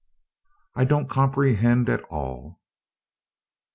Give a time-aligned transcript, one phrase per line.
[0.73, 2.59] "I don't comprehend at all."